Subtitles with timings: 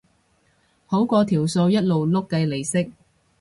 [0.87, 2.91] 好過條數一路碌計利息